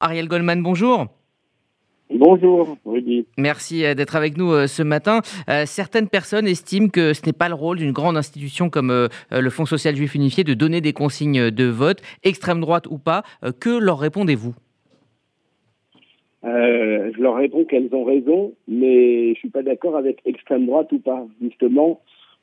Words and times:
Ariel 0.00 0.28
Goldman, 0.28 0.62
bonjour. 0.62 1.08
Bonjour, 2.12 2.76
Rudy. 2.84 3.26
Merci 3.38 3.84
euh, 3.84 3.94
d'être 3.94 4.16
avec 4.16 4.36
nous 4.36 4.50
euh, 4.50 4.66
ce 4.66 4.82
matin. 4.82 5.20
Euh, 5.48 5.64
certaines 5.66 6.08
personnes 6.08 6.48
estiment 6.48 6.88
que 6.88 7.12
ce 7.12 7.24
n'est 7.24 7.32
pas 7.32 7.48
le 7.48 7.54
rôle 7.54 7.76
d'une 7.78 7.92
grande 7.92 8.16
institution 8.16 8.68
comme 8.68 9.08
le 9.30 9.50
Fonds 9.50 9.66
social 9.66 9.94
juif 9.94 10.14
unifié 10.14 10.42
de 10.42 10.54
donner 10.54 10.80
des 10.80 10.92
consignes 10.92 11.50
de 11.50 11.64
vote, 11.64 12.00
extrême 12.24 12.60
droite 12.60 12.86
ou 12.88 12.98
pas. 12.98 13.22
Que 13.60 13.78
leur 13.78 13.98
répondez-vous? 13.98 14.54
Je 16.42 17.20
leur 17.20 17.36
réponds 17.36 17.64
qu'elles 17.64 17.94
ont 17.94 18.04
raison, 18.04 18.52
mais 18.66 19.34
je 19.34 19.38
suis 19.38 19.50
pas 19.50 19.62
d'accord 19.62 19.96
avec 19.96 20.20
extrême 20.24 20.66
droite 20.66 20.90
ou 20.92 20.98
pas. 20.98 21.26
Justement, 21.42 22.00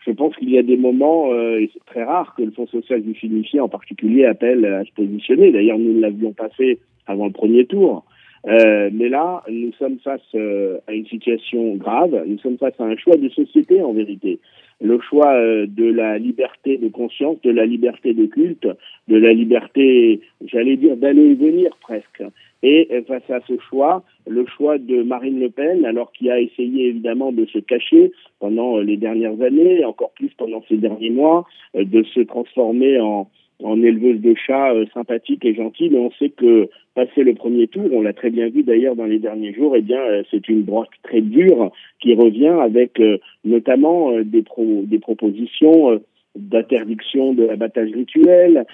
je 0.08 0.12
pense 0.14 0.36
qu'il 0.38 0.50
y 0.50 0.58
a 0.58 0.64
des 0.64 0.78
moments, 0.78 1.34
et 1.36 1.70
c'est 1.74 1.86
très 1.86 2.04
rare 2.04 2.34
que 2.36 2.44
le 2.44 2.52
Fonds 2.52 2.68
social 2.68 3.04
juif 3.04 3.22
unifié 3.24 3.60
en 3.60 3.68
particulier 3.68 4.26
appelle 4.26 4.66
à 4.66 4.86
se 4.86 4.92
positionner. 4.94 5.52
D'ailleurs, 5.52 5.78
nous 5.78 5.94
ne 5.94 6.00
l'avions 6.00 6.32
pas 6.32 6.50
fait 6.50 6.80
avant 7.06 7.26
le 7.26 7.34
premier 7.34 7.66
tour. 7.66 8.06
Euh, 8.48 8.90
mais 8.94 9.10
là, 9.10 9.44
nous 9.50 9.74
sommes 9.74 10.00
face 10.00 10.22
euh, 10.36 10.78
à 10.88 10.94
une 10.94 11.06
situation 11.08 11.76
grave, 11.76 12.24
nous 12.26 12.40
sommes 12.40 12.58
face 12.58 12.80
à 12.80 12.84
un 12.84 12.96
choix 12.96 13.18
de 13.18 13.28
société 13.30 13.82
en 13.82 13.92
vérité. 13.92 14.40
Le 14.80 15.00
choix 15.02 15.34
euh, 15.34 15.66
de 15.68 15.86
la 15.86 16.18
liberté 16.18 16.78
de 16.78 16.88
conscience, 16.88 17.42
de 17.42 17.52
la 17.52 17.66
liberté 17.66 18.14
de 18.14 18.26
culte, 18.26 18.68
de 19.08 19.18
la 19.18 19.34
liberté, 19.34 20.22
j'allais 20.46 20.78
dire, 20.78 20.96
d'aller 20.96 21.32
et 21.32 21.34
venir 21.34 21.72
presque. 21.82 22.24
Et 22.64 22.90
face 23.08 23.30
à 23.30 23.40
ce 23.48 23.54
choix, 23.70 24.04
le 24.26 24.44
choix 24.48 24.80
de 24.80 25.04
Marine 25.04 25.40
Le 25.40 25.50
Pen, 25.50 25.86
alors 25.86 26.12
qui 26.12 26.32
a 26.32 26.40
essayé 26.40 26.88
évidemment 26.88 27.32
de 27.32 27.46
se 27.46 27.60
cacher 27.60 28.12
pendant 28.40 28.80
les 28.80 28.98
dernières 28.98 29.40
années, 29.42 29.86
encore 29.86 30.10
plus 30.16 30.32
pendant 30.36 30.64
ces 30.68 30.78
derniers 30.78 31.12
mois, 31.12 31.46
de 31.76 32.02
se 32.02 32.22
transformer 32.22 33.00
en, 33.00 33.30
en 33.64 33.82
éleveuse 33.82 34.22
de 34.22 34.36
chats 34.36 34.72
euh, 34.72 34.86
sympathique 34.94 35.44
et 35.46 35.56
gentille, 35.56 35.90
mais 35.90 35.98
on 35.98 36.12
sait 36.12 36.30
que 36.30 36.70
passé 36.96 37.24
le 37.24 37.34
premier 37.34 37.68
tour, 37.68 37.88
on 37.92 38.02
l'a 38.02 38.14
très 38.14 38.30
bien 38.30 38.50
vu 38.50 38.64
d'ailleurs 38.64 38.96
dans 38.96 39.06
les 39.06 39.20
derniers 39.20 39.54
jours, 39.54 39.76
eh 39.76 39.82
bien 39.82 40.00
euh, 40.00 40.24
c'est 40.30 40.48
une 40.48 40.64
droite 40.64 40.90
très 41.04 41.22
dure 41.22 41.72
qui 42.00 42.14
revient 42.14 42.56
avec 42.62 43.00
euh, 43.00 43.18
notamment 43.46 44.12
des, 44.22 44.44
pro 44.44 44.84
des 44.84 45.00
propositions 45.00 46.00
d'interdiction 46.36 47.34
de 47.34 47.46
l'abattage 47.46 47.90
rituel. 47.92 48.66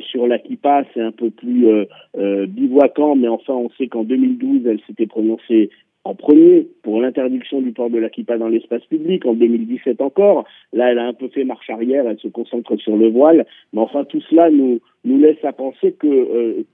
sur 0.00 0.26
la 0.26 0.40
Kippa, 0.40 0.82
c'est 0.92 1.00
un 1.00 1.12
peu 1.12 1.30
plus 1.30 1.68
bivouacant, 2.16 3.14
mais 3.14 3.28
enfin, 3.28 3.54
on 3.54 3.70
sait 3.78 3.86
qu'en 3.86 4.02
2012, 4.02 4.66
elle 4.66 4.80
s'était 4.88 5.06
prononcée 5.06 5.70
en 6.04 6.14
premier 6.14 6.68
pour 6.82 7.00
l'interdiction 7.00 7.60
du 7.60 7.72
port 7.72 7.90
de 7.90 7.98
la 7.98 8.10
kippa 8.10 8.36
dans 8.36 8.48
l'espace 8.48 8.84
public, 8.86 9.24
en 9.24 9.34
2017 9.34 10.00
encore. 10.00 10.44
Là, 10.72 10.90
elle 10.90 10.98
a 10.98 11.06
un 11.06 11.12
peu 11.12 11.28
fait 11.28 11.44
marche 11.44 11.70
arrière, 11.70 12.06
elle 12.08 12.18
se 12.18 12.28
concentre 12.28 12.76
sur 12.76 12.96
le 12.96 13.08
voile. 13.08 13.46
Mais 13.72 13.80
enfin, 13.80 14.04
tout 14.04 14.20
cela 14.22 14.50
nous, 14.50 14.80
nous 15.04 15.18
laisse 15.18 15.42
à 15.44 15.52
penser 15.52 15.92
que 15.92 16.06
euh, 16.06 16.66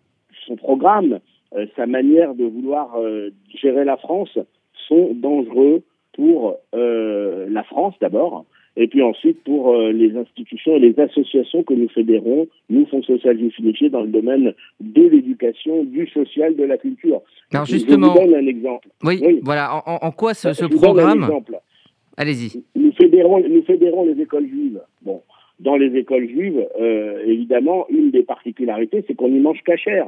son 0.46 0.56
programme, 0.56 1.20
euh, 1.54 1.66
sa 1.76 1.86
manière 1.86 2.34
de 2.34 2.44
vouloir 2.44 2.96
euh, 2.98 3.30
gérer 3.54 3.84
la 3.84 3.96
France 3.96 4.38
sont 4.88 5.12
dangereux 5.14 5.82
pour 6.14 6.56
la 6.72 7.62
France 7.62 7.94
d'abord, 8.00 8.44
et 8.78 8.86
puis 8.86 9.02
ensuite 9.02 9.42
pour 9.42 9.74
euh, 9.74 9.90
les 9.90 10.16
institutions 10.16 10.76
et 10.76 10.78
les 10.78 10.98
associations 11.00 11.64
que 11.64 11.74
nous 11.74 11.88
fédérons, 11.88 12.46
nous, 12.70 12.86
Fonds 12.86 13.02
social 13.02 13.36
unifié, 13.36 13.90
dans 13.90 14.02
le 14.02 14.08
domaine 14.08 14.54
de 14.80 15.02
l'éducation, 15.02 15.82
du 15.82 16.06
social, 16.06 16.54
de 16.54 16.62
la 16.62 16.78
culture. 16.78 17.20
Alors 17.52 17.66
justement, 17.66 18.14
je 18.14 18.20
vous 18.20 18.26
donne 18.26 18.34
un 18.36 18.46
exemple. 18.46 18.88
Oui, 19.02 19.40
voilà, 19.42 19.82
en, 19.84 20.10
quoi 20.12 20.32
ce, 20.32 20.52
ce 20.52 20.64
programme 20.64 21.28
Allez-y. 22.16 22.62
Nous 22.76 22.92
fédérons, 22.92 23.42
nous 23.48 23.62
fédérons 23.64 24.06
les 24.06 24.22
écoles 24.22 24.46
juives. 24.46 24.80
Bon, 25.02 25.22
dans 25.58 25.76
les 25.76 25.96
écoles 25.96 26.28
juives, 26.28 26.64
euh, 26.80 27.24
évidemment, 27.26 27.86
une 27.90 28.12
des 28.12 28.22
particularités, 28.22 29.04
c'est 29.08 29.14
qu'on 29.14 29.34
y 29.34 29.40
mange 29.40 29.62
cachère. 29.64 30.06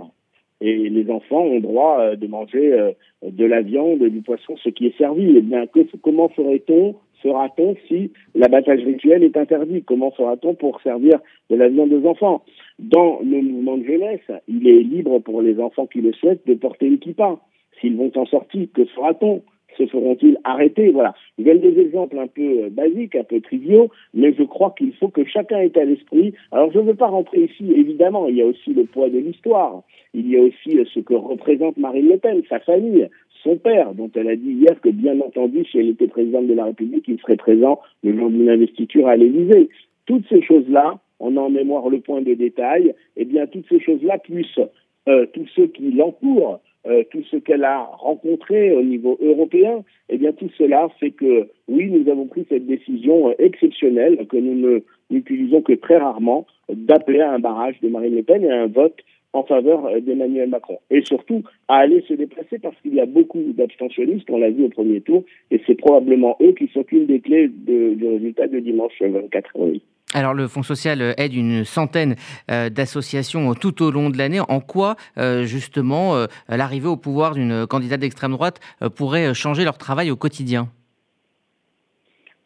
Et 0.61 0.89
les 0.91 1.11
enfants 1.11 1.43
ont 1.43 1.59
droit 1.59 2.01
euh, 2.01 2.17
de 2.17 2.27
manger 2.29 2.93
de 3.27 3.45
la 3.45 3.63
viande, 3.63 4.05
du 4.05 4.21
poisson, 4.23 4.57
ce 4.63 4.69
qui 4.69 4.87
est 4.87 4.97
servi. 4.97 5.35
Eh 5.37 5.41
bien, 5.41 5.67
que, 5.67 5.81
comment 6.03 6.29
ferait-on 6.29 6.95
fera-t-on 7.23 7.77
si 7.89 8.13
l'abattage 8.35 8.83
rituel 8.85 9.23
est 9.23 9.37
interdit? 9.37 9.83
Comment 9.83 10.11
fera-t-on 10.11 10.55
pour 10.55 10.81
servir 10.83 11.19
de 11.51 11.57
la 11.57 11.69
viande 11.69 11.93
aux 11.93 12.07
enfants? 12.07 12.43
Dans 12.79 13.21
le 13.23 13.43
mouvement 13.43 13.77
de 13.77 13.85
jeunesse, 13.85 14.31
il 14.49 14.67
est 14.67 14.83
libre 14.83 15.19
pour 15.21 15.43
les 15.43 15.61
enfants 15.61 15.87
qui 15.87 16.01
le 16.01 16.13
souhaitent 16.13 16.47
de 16.47 16.55
porter 16.55 16.87
une 16.87 16.99
kippa. 16.99 17.39
S'ils 17.81 17.97
vont 17.97 18.13
en 18.17 18.27
sortir, 18.27 18.67
que 18.75 18.85
fera-t-on 18.85 19.43
se 19.79 19.87
feront-ils 19.87 20.39
arrêter? 20.45 20.91
Voilà. 20.91 21.15
Je 21.39 21.45
donne 21.45 21.61
des 21.61 21.79
exemples 21.81 22.19
un 22.19 22.27
peu 22.27 22.65
euh, 22.65 22.69
basiques, 22.71 23.17
un 23.17 23.25
peu 23.25 23.41
triviaux, 23.41 23.91
mais 24.15 24.35
je 24.35 24.43
crois 24.43 24.75
qu'il 24.77 24.93
faut 24.95 25.09
que 25.09 25.25
chacun 25.25 25.61
ait 25.61 25.79
à 25.79 25.85
l'esprit. 25.85 26.35
Alors, 26.53 26.71
je 26.73 26.79
ne 26.79 26.85
veux 26.85 26.95
pas 26.95 27.09
rentrer 27.09 27.45
ici, 27.45 27.73
évidemment, 27.75 28.27
il 28.27 28.37
y 28.37 28.43
a 28.43 28.47
aussi 28.47 28.73
le 28.73 28.85
poids 28.85 29.09
de 29.09 29.19
l'histoire. 29.19 29.83
Il 30.15 30.29
y 30.29 30.37
a 30.37 30.41
aussi 30.41 30.79
euh, 30.79 30.85
ce 30.93 31.01
que 31.01 31.15
représente 31.15 31.77
Marine 31.77 32.09
Le 32.09 32.19
Pen, 32.19 32.43
sa 32.49 32.61
famille, 32.61 33.09
son 33.43 33.57
père, 33.57 33.95
dont 33.95 34.11
elle 34.15 34.29
a 34.29 34.37
dit 34.37 34.53
hier 34.53 34.81
que, 34.81 34.89
bien 34.91 35.21
entendu, 35.21 35.65
si 35.65 35.79
elle 35.79 35.89
était 35.89 36.09
présidente 36.09 36.47
de 36.47 36.55
la 36.55 36.65
République, 36.65 37.05
il 37.09 37.19
serait 37.21 37.37
présent 37.37 37.81
le 38.03 38.17
jour 38.17 38.31
d'une 38.31 38.49
investiture 38.49 39.09
à 39.09 39.17
l'Élysée. 39.17 39.69
Toutes 40.07 40.27
ces 40.29 40.43
choses-là, 40.43 40.99
on 41.19 41.37
a 41.37 41.41
en 41.41 41.51
mémoire 41.51 41.89
le 41.89 42.01
point 42.01 42.23
de 42.23 42.35
détail, 42.35 42.95
eh 43.17 43.25
bien, 43.25 43.47
toutes 43.47 43.69
ces 43.69 43.81
choses-là 43.81 44.19
puissent, 44.19 44.61
euh, 45.09 45.27
tous 45.33 45.47
ceux 45.55 45.67
qui 45.67 45.91
l'entourent, 45.93 46.61
euh, 46.87 47.05
tout 47.11 47.23
ce 47.31 47.37
qu'elle 47.37 47.65
a 47.65 47.81
rencontré 47.81 48.73
au 48.73 48.83
niveau 48.83 49.19
européen, 49.21 49.85
eh 50.09 50.17
bien, 50.17 50.33
tout 50.33 50.51
cela 50.57 50.89
fait 50.99 51.11
que, 51.11 51.49
oui, 51.69 51.91
nous 51.91 52.11
avons 52.11 52.27
pris 52.27 52.47
cette 52.49 52.67
décision 52.67 53.31
euh, 53.31 53.35
exceptionnelle 53.39 54.27
que 54.27 54.37
nous 54.37 54.81
n'utilisons 55.11 55.63
que 55.63 55.75
très 55.75 55.99
rarement 55.99 56.47
d'appeler 56.73 57.21
à 57.21 57.33
un 57.33 57.39
barrage 57.39 57.79
de 57.83 57.89
Marine 57.89 58.15
Le 58.15 58.23
Pen 58.23 58.45
et 58.45 58.51
à 58.51 58.63
un 58.63 58.67
vote 58.67 58.97
en 59.33 59.45
faveur 59.45 59.87
euh, 59.87 60.01
d'Emmanuel 60.01 60.49
Macron. 60.49 60.79
Et 60.91 61.03
surtout, 61.05 61.43
à 61.69 61.77
aller 61.77 62.05
se 62.09 62.15
déplacer 62.15 62.59
parce 62.59 62.77
qu'il 62.83 62.95
y 62.95 63.01
a 63.01 63.07
beaucoup 63.07 63.43
d'abstentionnistes, 63.55 64.29
on 64.31 64.39
l'a 64.39 64.51
vu 64.51 64.65
au 64.65 64.69
premier 64.69 65.01
tour, 65.01 65.25
et 65.51 65.61
c'est 65.67 65.75
probablement 65.75 66.37
eux 66.43 66.53
qui 66.53 66.69
sont 66.69 66.85
une 66.91 67.07
des 67.07 67.21
clés 67.21 67.49
du 67.49 68.07
résultat 68.07 68.49
de 68.49 68.59
dimanche 68.59 68.93
24 69.01 69.51
avril. 69.57 69.81
Alors 70.13 70.35
le 70.35 70.49
Fonds 70.49 70.65
social 70.65 71.15
aide 71.19 71.35
une 71.35 71.65
centaine 71.65 72.17
euh, 72.51 72.69
d'associations 72.69 73.55
tout 73.55 73.81
au 73.81 73.93
long 73.93 74.11
de 74.11 74.19
l'année. 74.19 74.41
En 74.41 74.59
quoi 74.59 74.97
euh, 75.19 75.45
justement 75.45 76.27
l'arrivée 76.49 76.89
au 76.89 76.97
pouvoir 76.97 77.35
d'une 77.35 77.67
candidate 77.69 78.01
d'extrême 78.01 78.33
droite 78.33 78.59
pourrait 78.97 79.35
changer 79.35 79.63
leur 79.63 79.79
travail 79.79 80.11
au 80.11 80.17
quotidien? 80.17 80.69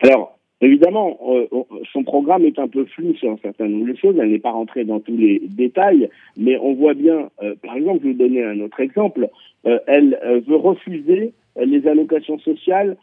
Alors 0.00 0.33
Évidemment, 0.60 1.19
euh, 1.28 1.47
son 1.92 2.04
programme 2.04 2.44
est 2.44 2.59
un 2.59 2.69
peu 2.69 2.84
flou 2.87 3.15
sur 3.15 3.31
un 3.31 3.37
certain 3.38 3.66
nombre 3.66 3.92
de 3.92 3.97
choses. 3.97 4.16
Elle 4.19 4.31
n'est 4.31 4.38
pas 4.38 4.53
rentrée 4.53 4.84
dans 4.84 5.00
tous 5.00 5.16
les 5.16 5.42
détails, 5.44 6.09
mais 6.37 6.56
on 6.59 6.75
voit 6.75 6.94
bien, 6.94 7.28
euh, 7.42 7.54
par 7.62 7.76
exemple, 7.76 8.00
je 8.03 8.09
vais 8.09 8.12
vous 8.12 8.19
donner 8.19 8.44
un 8.44 8.60
autre 8.60 8.81
exemple. 8.81 9.28
Euh, 9.66 9.78
elle 9.87 10.19
veut 10.47 10.56
refuser 10.56 11.32
les 11.56 11.87
allocations 11.87 12.38
sociales 12.38 12.97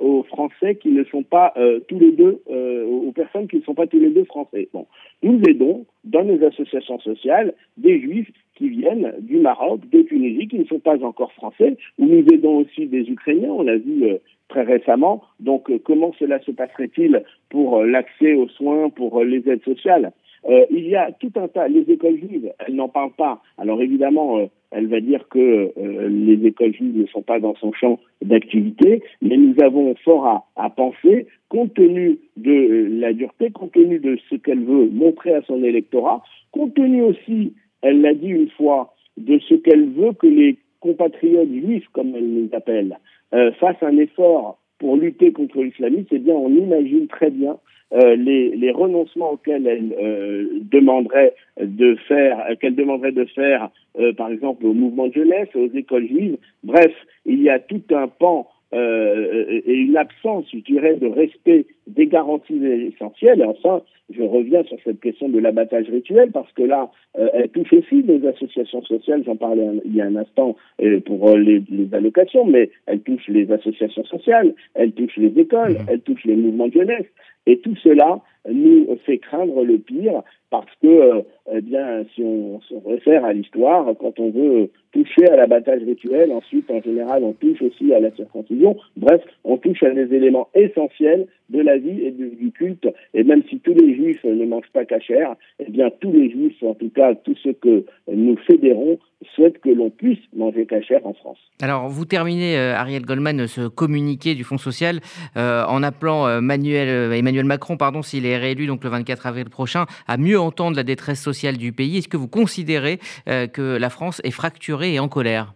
aux 0.00 0.22
Français 0.22 0.76
qui 0.76 0.88
ne 0.88 1.04
sont 1.04 1.22
pas 1.22 1.52
tous 1.86 1.98
les 1.98 2.12
deux, 2.12 2.40
aux 2.48 3.12
personnes 3.12 3.46
qui 3.46 3.56
ne 3.56 3.62
sont 3.62 3.74
pas 3.74 3.86
tous 3.86 3.98
les 3.98 4.08
deux 4.08 4.24
français. 4.24 4.70
Bon, 4.72 4.86
nous 5.22 5.38
aidons 5.46 5.84
dans 6.04 6.24
nos 6.24 6.42
associations 6.46 6.98
sociales 7.00 7.52
des 7.76 8.00
Juifs 8.00 8.30
qui 8.56 8.68
viennent 8.68 9.12
du 9.20 9.38
Maroc, 9.38 9.80
de 9.90 10.02
Tunisie, 10.02 10.48
qui 10.48 10.58
ne 10.58 10.64
sont 10.64 10.80
pas 10.80 11.02
encore 11.04 11.32
français, 11.32 11.76
ou 11.98 12.06
nous 12.06 12.26
aidons 12.32 12.58
aussi 12.58 12.86
des 12.86 13.08
Ukrainiens. 13.08 13.50
On 13.50 13.62
l'a 13.62 13.76
vu 13.76 14.18
très 14.48 14.62
récemment. 14.62 15.22
Donc, 15.40 15.70
euh, 15.70 15.78
comment 15.82 16.12
cela 16.18 16.40
se 16.40 16.50
passerait-il 16.50 17.22
pour 17.50 17.78
euh, 17.78 17.86
l'accès 17.86 18.34
aux 18.34 18.48
soins, 18.48 18.90
pour 18.90 19.20
euh, 19.20 19.24
les 19.24 19.48
aides 19.48 19.64
sociales? 19.64 20.12
Il 20.70 20.86
y 20.86 20.94
a 20.94 21.10
tout 21.10 21.32
un 21.34 21.48
tas. 21.48 21.66
Les 21.66 21.90
écoles 21.90 22.18
juives, 22.18 22.52
elles 22.60 22.76
n'en 22.76 22.88
parlent 22.88 23.16
pas. 23.18 23.42
Alors 23.58 23.82
évidemment, 23.82 24.48
elle 24.70 24.86
va 24.86 25.00
dire 25.00 25.26
que 25.28 25.72
les 26.08 26.46
écoles 26.46 26.72
juives 26.72 26.96
ne 26.96 27.06
sont 27.06 27.22
pas 27.22 27.40
dans 27.40 27.56
son 27.56 27.72
champ 27.72 27.98
d'activité, 28.22 29.02
mais 29.20 29.36
nous 29.36 29.56
avons 29.60 29.92
fort 30.04 30.46
à, 30.54 30.70
penser, 30.70 31.26
compte 31.48 31.74
tenu 31.74 32.20
de 32.36 32.86
la 32.92 33.12
dureté, 33.12 33.50
compte 33.50 33.72
tenu 33.72 33.98
de 33.98 34.20
ce 34.30 34.36
qu'elle 34.36 34.62
veut 34.62 34.88
montrer 34.88 35.34
à 35.34 35.42
son 35.42 35.64
électorat, 35.64 36.22
compte 36.52 36.74
tenu 36.74 37.02
aussi, 37.02 37.52
elle 37.86 38.00
l'a 38.00 38.14
dit 38.14 38.28
une 38.28 38.50
fois, 38.50 38.94
de 39.16 39.38
ce 39.48 39.54
qu'elle 39.54 39.88
veut 39.90 40.12
que 40.12 40.26
les 40.26 40.56
compatriotes 40.80 41.52
juifs, 41.52 41.86
comme 41.92 42.14
elle 42.16 42.34
les 42.34 42.54
appelle, 42.54 42.98
euh, 43.32 43.52
fasse 43.52 43.80
un 43.80 43.96
effort 43.96 44.58
pour 44.78 44.96
lutter 44.96 45.32
contre 45.32 45.62
l'islamisme, 45.62 46.08
eh 46.10 46.18
bien, 46.18 46.34
on 46.34 46.50
imagine 46.50 47.06
très 47.06 47.30
bien 47.30 47.58
euh, 47.94 48.16
les, 48.16 48.70
renoncements 48.72 49.32
auxquels 49.32 49.66
elle 49.66 49.94
euh, 50.02 50.46
demanderait 50.62 51.34
de 51.60 51.94
faire, 52.08 52.44
qu'elle 52.60 52.74
demanderait 52.74 53.12
de 53.12 53.24
faire, 53.26 53.70
par 54.16 54.30
exemple, 54.30 54.66
au 54.66 54.74
mouvement 54.74 55.06
de 55.06 55.14
jeunesse, 55.14 55.48
aux 55.54 55.68
écoles 55.68 56.08
juives. 56.08 56.36
Bref, 56.64 56.92
il 57.24 57.40
y 57.40 57.48
a 57.48 57.60
tout 57.60 57.82
un 57.92 58.08
pan 58.08 58.48
euh, 58.76 59.60
et 59.64 59.74
une 59.74 59.96
absence, 59.96 60.44
je 60.52 60.58
dirais, 60.58 60.96
de 60.96 61.06
respect 61.06 61.66
des 61.86 62.06
garanties 62.06 62.62
essentielles. 62.64 63.40
Et 63.40 63.44
enfin, 63.44 63.82
je 64.10 64.22
reviens 64.22 64.62
sur 64.64 64.76
cette 64.84 65.00
question 65.00 65.28
de 65.28 65.38
l'abattage 65.38 65.88
rituel 65.88 66.30
parce 66.30 66.52
que 66.52 66.62
là, 66.62 66.90
euh, 67.18 67.28
elle 67.32 67.48
touche 67.48 67.72
aussi 67.72 68.02
les 68.02 68.26
associations 68.26 68.82
sociales. 68.82 69.22
J'en 69.24 69.36
parlais 69.36 69.66
il 69.84 69.94
y 69.94 70.00
a 70.00 70.04
un 70.04 70.16
instant 70.16 70.56
euh, 70.82 71.00
pour 71.00 71.36
les, 71.36 71.62
les, 71.70 71.88
allocations, 71.92 72.44
mais 72.44 72.70
elle 72.86 73.00
touche 73.00 73.26
les 73.28 73.50
associations 73.50 74.04
sociales, 74.04 74.54
elle 74.74 74.92
touche 74.92 75.16
les 75.16 75.38
écoles, 75.40 75.72
mmh. 75.72 75.86
elle 75.88 76.00
touche 76.00 76.24
les 76.24 76.36
mouvements 76.36 76.68
de 76.68 76.74
jeunesse. 76.74 77.06
Et 77.46 77.58
tout 77.58 77.76
cela 77.76 78.20
nous 78.48 78.96
fait 79.06 79.18
craindre 79.18 79.64
le 79.64 79.78
pire 79.78 80.22
parce 80.64 80.76
que, 80.82 81.24
eh 81.52 81.60
bien, 81.60 82.04
si 82.14 82.22
on 82.22 82.60
se 82.60 82.74
réfère 82.86 83.24
à 83.24 83.32
l'histoire, 83.32 83.86
quand 83.98 84.18
on 84.18 84.30
veut 84.30 84.70
toucher 84.92 85.28
à 85.30 85.36
l'abattage 85.36 85.82
rituel, 85.82 86.32
ensuite, 86.32 86.70
en 86.70 86.80
général, 86.80 87.22
on 87.22 87.32
touche 87.32 87.62
aussi 87.62 87.92
à 87.92 88.00
la 88.00 88.10
circoncision. 88.12 88.76
Bref, 88.96 89.22
on 89.44 89.56
touche 89.58 89.82
à 89.82 89.90
des 89.90 90.14
éléments 90.14 90.48
essentiels 90.54 91.26
de 91.50 91.60
la 91.60 91.76
vie 91.76 92.02
et 92.02 92.10
du 92.10 92.50
culte. 92.52 92.88
Et 93.14 93.22
même 93.22 93.42
si 93.48 93.60
tous 93.60 93.74
les 93.74 93.94
juifs 93.94 94.24
ne 94.24 94.44
mangent 94.46 94.72
pas 94.72 94.84
cachère, 94.84 95.36
eh 95.60 95.70
bien, 95.70 95.90
tous 96.00 96.12
les 96.12 96.30
juifs, 96.30 96.62
en 96.62 96.74
tout 96.74 96.90
cas, 96.90 97.14
tous 97.14 97.36
ceux 97.42 97.52
que 97.52 97.84
nous 98.08 98.36
fédérons, 98.38 98.98
souhaitent 99.34 99.60
que 99.60 99.70
l'on 99.70 99.90
puisse 99.90 100.18
manger 100.34 100.66
cachère 100.66 101.04
en 101.06 101.14
France. 101.14 101.38
Alors, 101.62 101.88
vous 101.88 102.04
terminez, 102.04 102.56
euh, 102.56 102.76
Ariel 102.76 103.04
Goldman, 103.04 103.46
ce 103.46 103.66
communiqué 103.66 104.34
du 104.34 104.44
Fonds 104.44 104.58
social 104.58 105.00
euh, 105.36 105.64
en 105.64 105.82
appelant 105.82 106.26
euh, 106.26 106.40
Manuel, 106.40 107.12
Emmanuel 107.12 107.46
Macron, 107.46 107.76
pardon, 107.76 108.02
s'il 108.02 108.26
est 108.26 108.36
réélu 108.36 108.66
donc 108.66 108.84
le 108.84 108.90
24 108.90 109.26
avril 109.26 109.48
prochain, 109.48 109.86
à 110.06 110.16
mieux 110.18 110.38
entendre 110.46 110.76
la 110.76 110.84
détresse 110.84 111.20
sociale 111.20 111.56
du 111.56 111.72
pays. 111.72 111.98
Est-ce 111.98 112.08
que 112.08 112.16
vous 112.16 112.28
considérez 112.28 112.98
que 113.26 113.76
la 113.76 113.90
France 113.90 114.20
est 114.24 114.30
fracturée 114.30 114.94
et 114.94 114.98
en 114.98 115.08
colère? 115.08 115.54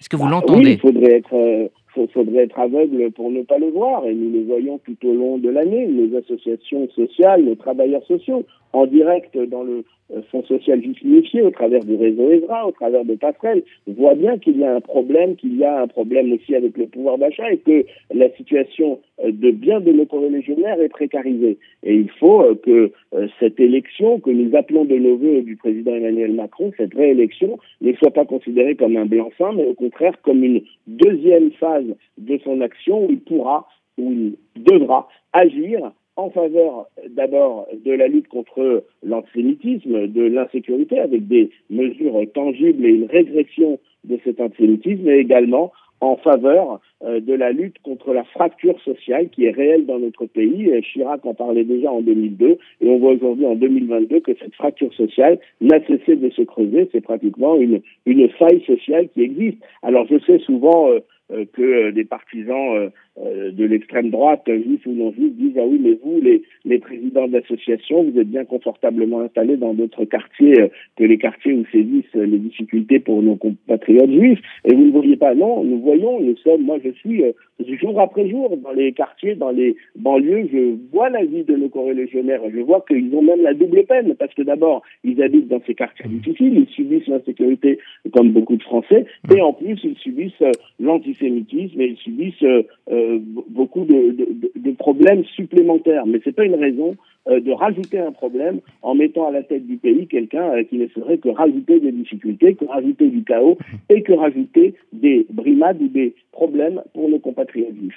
Est-ce 0.00 0.08
que 0.08 0.16
vous 0.16 0.24
bah, 0.24 0.30
l'entendez? 0.30 0.62
Oui, 0.62 0.72
il 0.72 0.80
faudrait 0.80 1.16
être 1.18 1.70
faudrait 2.12 2.44
être 2.44 2.58
aveugle 2.58 3.10
pour 3.12 3.30
ne 3.30 3.42
pas 3.42 3.58
le 3.58 3.70
voir, 3.70 4.06
et 4.06 4.14
nous 4.14 4.30
le 4.32 4.44
voyons 4.44 4.78
tout 4.78 4.96
au 5.06 5.12
long 5.12 5.38
de 5.38 5.48
l'année, 5.48 5.86
nos 5.86 6.16
associations 6.18 6.88
sociales, 6.90 7.44
nos 7.44 7.54
travailleurs 7.54 8.04
sociaux, 8.04 8.44
en 8.72 8.86
direct 8.86 9.36
dans 9.48 9.62
le 9.62 9.84
euh, 10.12 10.22
Fonds 10.30 10.44
social 10.44 10.80
justifié 10.82 11.42
au 11.42 11.50
travers 11.50 11.84
du 11.84 11.96
réseau 11.96 12.30
ESRA, 12.30 12.68
au 12.68 12.70
travers 12.70 13.04
de 13.04 13.14
passerelles, 13.14 13.64
voit 13.88 14.14
bien 14.14 14.38
qu'il 14.38 14.58
y 14.58 14.64
a 14.64 14.74
un 14.74 14.80
problème, 14.80 15.34
qu'il 15.34 15.56
y 15.56 15.64
a 15.64 15.80
un 15.82 15.88
problème 15.88 16.32
aussi 16.32 16.54
avec 16.54 16.78
le 16.78 16.86
pouvoir 16.86 17.18
d'achat 17.18 17.50
et 17.50 17.58
que 17.58 17.84
la 18.14 18.30
situation 18.36 19.00
euh, 19.24 19.32
de 19.32 19.50
bien 19.50 19.80
de 19.80 19.90
nos 19.90 20.28
légionnaires 20.28 20.80
est 20.80 20.88
précarisée. 20.88 21.58
Et 21.82 21.94
il 21.94 22.10
faut 22.10 22.42
euh, 22.42 22.54
que 22.54 22.92
cette 23.40 23.58
élection 23.58 24.20
que 24.20 24.30
nous 24.30 24.54
appelons 24.56 24.84
de 24.84 24.96
nos 24.96 25.16
voeux 25.16 25.42
du 25.42 25.56
président 25.56 25.94
Emmanuel 25.94 26.34
Macron, 26.34 26.70
cette 26.76 26.94
réélection, 26.94 27.58
ne 27.80 27.92
soit 27.94 28.12
pas 28.12 28.24
considérée 28.24 28.76
comme 28.76 28.96
un 28.96 29.06
blanc-seing, 29.06 29.54
mais 29.56 29.66
au 29.66 29.74
contraire 29.74 30.20
comme 30.22 30.44
une 30.44 30.60
deuxième 30.86 31.50
phase 31.52 31.85
de 32.18 32.38
son 32.44 32.60
action 32.60 33.06
où 33.06 33.10
il 33.10 33.20
pourra, 33.20 33.68
où 33.98 34.12
il 34.12 34.36
devra 34.56 35.08
agir 35.32 35.92
en 36.16 36.30
faveur 36.30 36.86
d'abord 37.10 37.66
de 37.84 37.92
la 37.92 38.08
lutte 38.08 38.28
contre 38.28 38.84
l'antisémitisme, 39.02 40.06
de 40.06 40.22
l'insécurité, 40.22 40.98
avec 40.98 41.28
des 41.28 41.50
mesures 41.70 42.20
tangibles 42.34 42.84
et 42.86 42.90
une 42.90 43.04
régression 43.04 43.78
de 44.04 44.18
cet 44.24 44.40
antisémitisme, 44.40 45.02
mais 45.04 45.18
également 45.18 45.72
en 46.00 46.16
faveur 46.16 46.80
euh, 47.04 47.20
de 47.20 47.32
la 47.32 47.52
lutte 47.52 47.78
contre 47.82 48.12
la 48.12 48.24
fracture 48.24 48.78
sociale 48.82 49.30
qui 49.30 49.46
est 49.46 49.50
réelle 49.50 49.86
dans 49.86 49.98
notre 49.98 50.26
pays. 50.26 50.70
Chirac 50.92 51.24
en 51.24 51.34
parlait 51.34 51.64
déjà 51.64 51.90
en 51.90 52.02
2002 52.02 52.58
et 52.80 52.88
on 52.88 52.98
voit 52.98 53.12
aujourd'hui 53.12 53.46
en 53.46 53.54
2022 53.54 54.20
que 54.20 54.32
cette 54.38 54.54
fracture 54.54 54.92
sociale 54.92 55.38
n'a 55.60 55.84
cessé 55.86 56.16
de 56.16 56.28
se 56.30 56.42
creuser. 56.42 56.88
C'est 56.92 57.00
pratiquement 57.00 57.56
une, 57.56 57.80
faille 58.38 58.62
sociale 58.66 59.08
qui 59.14 59.22
existe. 59.22 59.58
Alors 59.82 60.06
je 60.06 60.18
sais 60.26 60.38
souvent 60.40 60.90
euh, 60.90 61.00
que 61.28 61.90
des 61.90 62.04
partisans 62.04 62.90
euh, 63.18 63.50
de 63.50 63.64
l'extrême 63.64 64.10
droite, 64.10 64.42
juifs 64.46 64.84
ou 64.84 64.92
non 64.92 65.10
juifs, 65.10 65.32
disent 65.36 65.56
ah 65.56 65.64
oui 65.66 65.80
mais 65.82 65.98
vous 66.04 66.20
les, 66.20 66.42
les 66.66 66.78
présidents 66.78 67.26
d'associations 67.26 68.02
vous 68.02 68.20
êtes 68.20 68.28
bien 68.28 68.44
confortablement 68.44 69.20
installés 69.20 69.56
dans 69.56 69.72
d'autres 69.72 70.04
quartiers 70.04 70.60
euh, 70.60 70.68
que 70.96 71.04
les 71.04 71.16
quartiers 71.16 71.54
où 71.54 71.64
sévissent 71.72 72.12
les 72.14 72.38
difficultés 72.38 72.98
pour 72.98 73.22
nos 73.22 73.36
compatriotes 73.36 74.10
juifs. 74.10 74.40
Et 74.66 74.74
vous 74.74 74.84
ne 74.84 74.90
voyez 74.90 75.16
pas 75.16 75.34
non 75.34 75.64
nous 75.64 75.80
voyons 75.80 76.20
nous 76.20 76.36
sommes 76.36 76.62
moi 76.62 76.76
je 76.84 76.90
suis 76.90 77.24
euh, 77.24 77.32
jour 77.80 77.98
après 77.98 78.28
jour 78.28 78.54
dans 78.58 78.72
les 78.72 78.92
quartiers 78.92 79.34
dans 79.34 79.50
les 79.50 79.76
banlieues 79.96 80.48
je 80.52 80.76
vois 80.92 81.08
la 81.08 81.24
vie 81.24 81.44
de 81.44 81.56
nos 81.56 81.70
corélégionnaires 81.70 82.42
je 82.52 82.60
vois 82.60 82.84
qu'ils 82.86 83.14
ont 83.14 83.22
même 83.22 83.42
la 83.42 83.54
double 83.54 83.84
peine 83.84 84.14
parce 84.18 84.34
que 84.34 84.42
d'abord 84.42 84.82
ils 85.04 85.22
habitent 85.22 85.48
dans 85.48 85.62
ces 85.66 85.74
quartiers 85.74 86.06
difficiles 86.06 86.66
ils 86.68 86.74
subissent 86.74 87.06
l'insécurité 87.06 87.78
comme 88.12 88.32
beaucoup 88.32 88.56
de 88.56 88.62
Français 88.62 89.06
et 89.34 89.40
en 89.40 89.54
plus 89.54 89.78
ils 89.84 89.96
subissent 89.96 90.44
l'antisémitisme 90.78 91.80
et 91.80 91.86
ils 91.86 91.96
subissent 91.96 92.44
beaucoup 93.48 93.84
de, 93.84 94.72
problèmes 94.78 95.24
supplémentaires. 95.24 96.06
Mais 96.06 96.20
ce 96.22 96.28
n'est 96.28 96.32
pas 96.34 96.44
une 96.44 96.54
raison 96.54 96.96
euh, 97.28 97.40
de 97.40 97.50
rajouter 97.50 97.98
un 97.98 98.12
problème 98.12 98.60
en 98.82 98.94
mettant 98.94 99.26
à 99.26 99.30
la 99.30 99.42
tête 99.42 99.66
du 99.66 99.76
pays 99.76 100.06
quelqu'un 100.06 100.50
euh, 100.50 100.64
qui 100.64 100.76
ne 100.76 100.86
ferait 100.86 101.18
que 101.18 101.28
rajouter 101.28 101.80
des 101.80 101.92
difficultés, 101.92 102.54
que 102.54 102.64
rajouter 102.66 103.08
du 103.08 103.24
chaos 103.24 103.58
et 103.88 104.02
que 104.02 104.12
rajouter 104.12 104.74
des 104.92 105.26
brimades 105.30 105.80
ou 105.80 105.88
des 105.88 106.14
problèmes 106.32 106.82
pour 106.94 107.08
nos 107.08 107.18
compatriotes 107.18 107.74
juifs. 107.74 107.94